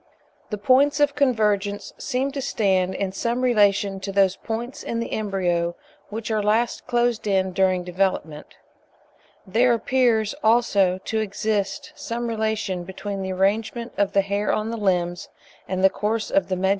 The 0.49 0.57
points 0.57 0.99
of 0.99 1.13
convergence 1.13 1.93
seem 1.99 2.31
to 2.31 2.41
stand 2.41 2.95
in 2.95 3.11
some 3.11 3.41
relation 3.43 3.99
to 3.99 4.11
those 4.11 4.35
points 4.35 4.81
in 4.81 4.99
the 4.99 5.11
embryo 5.11 5.75
which 6.09 6.31
are 6.31 6.41
last 6.41 6.87
closed 6.87 7.27
in 7.27 7.51
during 7.53 7.83
development. 7.83 8.55
There 9.45 9.75
appears, 9.75 10.33
also, 10.43 10.97
to 11.05 11.19
exist 11.19 11.93
some 11.95 12.27
relation 12.27 12.83
between 12.83 13.21
the 13.21 13.31
arrangement 13.33 13.93
of 13.95 14.13
the 14.13 14.21
hair 14.21 14.51
on 14.51 14.71
the 14.71 14.77
limbs, 14.77 15.29
and 15.67 15.83
the 15.83 15.89
course 15.91 16.31
of 16.31 16.47
the 16.49 16.55
medullary 16.55 16.67
arteries. 16.67 16.69